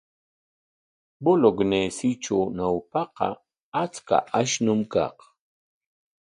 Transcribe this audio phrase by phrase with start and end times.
[1.23, 3.27] Bolegnesitraw ñawpaqa
[3.81, 5.17] achka ashnum kaq.